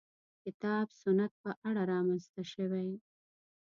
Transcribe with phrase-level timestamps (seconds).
[0.43, 2.89] کتاب سنت په اړه رامنځته شوې.